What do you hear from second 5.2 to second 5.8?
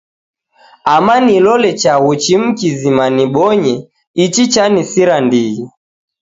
ndighi.